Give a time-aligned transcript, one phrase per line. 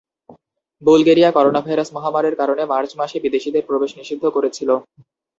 [0.81, 4.69] Bulgaria coronavirus মহামারীর কারণে March মাসে বিদেশীদের প্রবেশ নিষিদ্ধ করেছিল।